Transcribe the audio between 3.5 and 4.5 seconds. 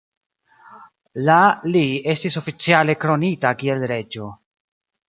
kiel reĝo.